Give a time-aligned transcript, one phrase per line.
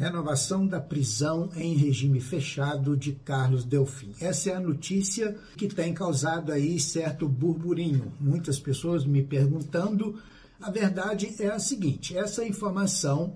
[0.00, 4.14] Renovação da prisão em regime fechado de Carlos Delfim.
[4.18, 8.10] Essa é a notícia que tem causado aí certo burburinho.
[8.18, 10.18] Muitas pessoas me perguntando.
[10.58, 13.34] A verdade é a seguinte: essa informação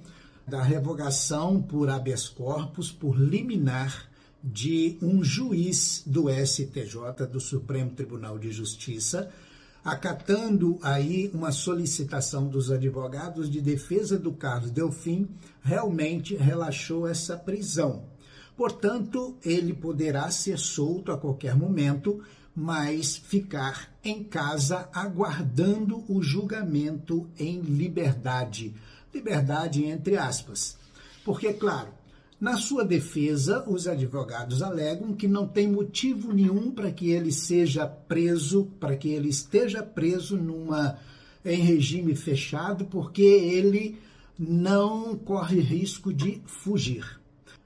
[0.48, 4.08] da revogação por habeas corpus, por liminar
[4.42, 9.30] de um juiz do STJ, do Supremo Tribunal de Justiça,
[9.84, 15.28] acatando aí uma solicitação dos advogados de defesa do Carlos Delfim,
[15.62, 18.06] realmente relaxou essa prisão.
[18.56, 22.22] Portanto, ele poderá ser solto a qualquer momento,
[22.56, 28.74] mas ficar em casa aguardando o julgamento em liberdade.
[29.12, 30.78] Liberdade entre aspas.
[31.24, 31.88] Porque, claro,
[32.44, 37.86] na sua defesa, os advogados alegam que não tem motivo nenhum para que ele seja
[37.86, 40.98] preso, para que ele esteja preso numa
[41.42, 43.96] em regime fechado, porque ele
[44.38, 47.18] não corre risco de fugir.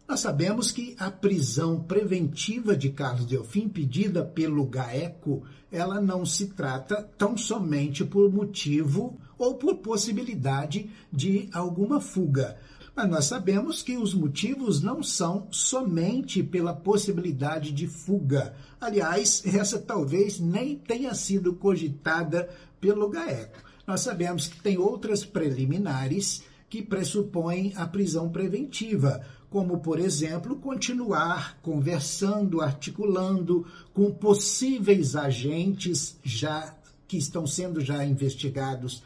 [0.07, 6.51] Nós sabemos que a prisão preventiva de Carlos Delfim, pedida pelo GAECO, ela não se
[6.51, 12.57] trata tão somente por motivo ou por possibilidade de alguma fuga.
[12.99, 18.57] Mas nós sabemos que os motivos não são somente pela possibilidade de fuga.
[18.81, 22.49] Aliás, essa talvez nem tenha sido cogitada
[22.81, 23.63] pelo GAECO.
[23.87, 31.57] Nós sabemos que tem outras preliminares que pressupõem a prisão preventiva, como, por exemplo, continuar
[31.63, 36.75] conversando, articulando com possíveis agentes já
[37.07, 39.05] que estão sendo já investigados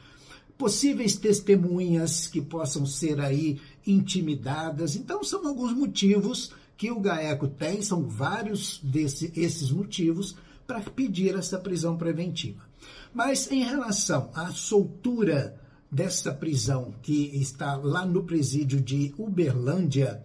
[0.62, 4.97] possíveis testemunhas que possam ser aí intimidadas.
[4.97, 11.36] Então, são alguns motivos que o GAECO tem, são vários desse, esses motivos para pedir
[11.36, 12.62] essa prisão preventiva.
[13.14, 15.60] Mas em relação à soltura
[15.91, 20.25] dessa prisão que está lá no presídio de Uberlândia,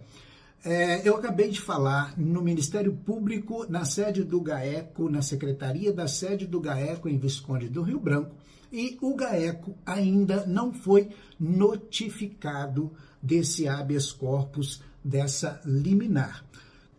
[0.64, 6.08] é, eu acabei de falar no Ministério Público, na sede do GAECO, na secretaria da
[6.08, 8.34] sede do GAECO em Visconde do Rio Branco,
[8.72, 11.08] e o GAECO ainda não foi
[11.38, 12.92] notificado
[13.22, 16.44] desse habeas corpus, dessa liminar.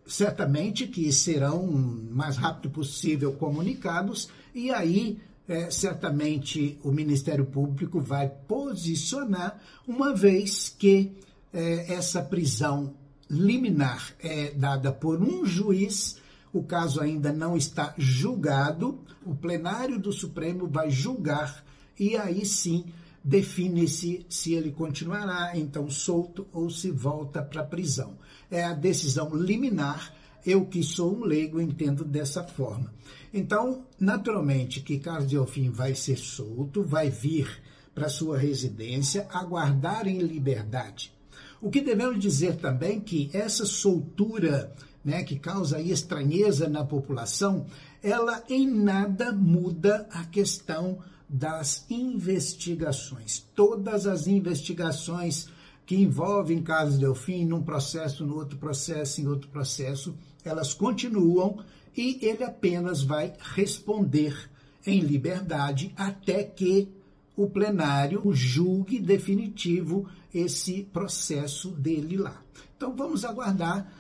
[0.06, 8.30] Certamente que serão mais rápido possível comunicados, e aí é, certamente o Ministério Público vai
[8.30, 11.12] posicionar, uma vez que
[11.54, 12.94] é, essa prisão
[13.30, 16.18] liminar é dada por um juiz
[16.52, 21.64] o caso ainda não está julgado, o plenário do Supremo vai julgar
[22.00, 22.86] e aí sim
[23.24, 28.18] define-se se ele continuará então solto ou se volta para a prisão.
[28.50, 30.14] É a decisão liminar,
[30.46, 32.92] eu que sou um leigo entendo dessa forma.
[33.34, 37.62] Então, naturalmente que Carlos Delfim vai ser solto, vai vir
[37.94, 41.14] para sua residência, aguardar em liberdade.
[41.62, 44.74] O que devemos dizer também que essa soltura
[45.04, 47.66] né, que causa estranheza na população,
[48.02, 53.46] ela em nada muda a questão das investigações.
[53.56, 55.48] Todas as investigações
[55.86, 61.64] que envolvem casos Delfim, num processo, no outro processo, em outro processo, elas continuam
[61.96, 64.50] e ele apenas vai responder
[64.86, 66.90] em liberdade até que
[67.36, 72.42] o plenário julgue definitivo esse processo dele lá.
[72.76, 73.92] Então vamos aguardar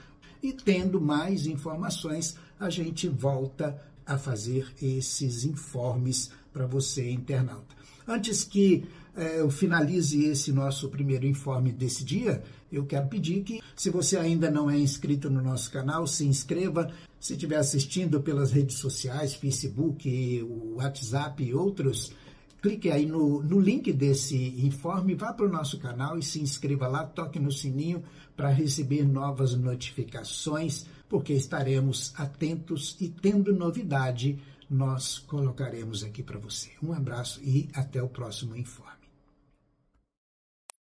[0.41, 7.75] e tendo mais informações, a gente volta a fazer esses informes para você, internauta.
[8.07, 8.85] Antes que
[9.15, 12.41] eh, eu finalize esse nosso primeiro informe desse dia,
[12.71, 16.91] eu quero pedir que, se você ainda não é inscrito no nosso canal, se inscreva.
[17.19, 20.43] Se estiver assistindo pelas redes sociais, Facebook,
[20.75, 22.13] WhatsApp e outros,
[22.61, 26.87] clique aí no, no link desse informe, vá para o nosso canal e se inscreva
[26.87, 28.03] lá, toque no sininho
[28.35, 34.39] para receber novas notificações, porque estaremos atentos e tendo novidade,
[34.69, 36.71] nós colocaremos aqui para você.
[36.81, 38.98] Um abraço e até o próximo informe.